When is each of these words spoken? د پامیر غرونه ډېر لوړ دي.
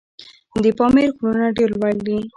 د 0.63 0.65
پامیر 0.77 1.09
غرونه 1.19 1.47
ډېر 1.57 1.69
لوړ 1.79 1.93
دي. 2.05 2.17